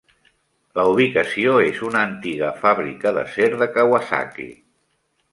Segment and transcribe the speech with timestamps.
[0.77, 4.49] La ubicació és una antiga fàbrica d'acer de Kawasaki.